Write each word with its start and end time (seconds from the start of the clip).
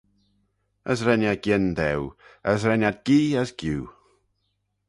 As 0.91 0.99
ren 1.05 1.23
eh 1.31 1.41
gien 1.45 1.65
daue, 1.77 2.07
as 2.51 2.61
ren 2.67 2.87
ad 2.89 2.97
gee 3.05 3.35
as 3.41 3.49
giu. 3.59 3.79